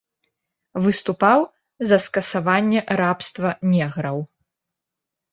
[0.85, 1.39] Выступаў
[1.89, 4.17] за скасаванне рабства неграў.